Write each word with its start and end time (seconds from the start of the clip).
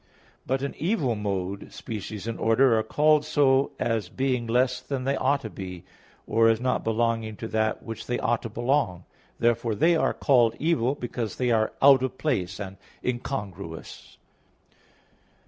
"But 0.47 0.63
an 0.63 0.73
evil 0.79 1.13
mode, 1.13 1.71
species 1.71 2.25
and 2.25 2.39
order 2.39 2.73
are 2.75 2.81
so 2.81 2.87
called 3.29 3.69
as 3.77 4.09
being 4.09 4.47
less 4.47 4.81
than 4.81 5.03
they 5.03 5.15
ought 5.15 5.41
to 5.41 5.49
be, 5.51 5.83
or 6.25 6.49
as 6.49 6.59
not 6.59 6.83
belonging 6.83 7.35
to 7.35 7.47
that 7.49 7.83
which 7.83 8.07
they 8.07 8.17
ought 8.17 8.41
to 8.41 8.49
belong. 8.49 9.03
Therefore 9.37 9.75
they 9.75 9.95
are 9.95 10.15
called 10.15 10.55
evil, 10.57 10.95
because 10.95 11.35
they 11.35 11.51
are 11.51 11.73
out 11.83 12.01
of 12.01 12.17
place 12.17 12.59
and 12.59 12.77
incongruous." 13.05 14.17